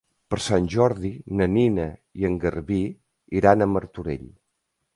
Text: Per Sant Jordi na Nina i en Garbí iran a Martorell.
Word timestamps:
Per 0.33 0.37
Sant 0.45 0.69
Jordi 0.75 1.11
na 1.41 1.47
Nina 1.57 1.85
i 2.21 2.27
en 2.31 2.39
Garbí 2.45 2.81
iran 3.41 3.61
a 3.61 3.69
Martorell. 3.75 4.27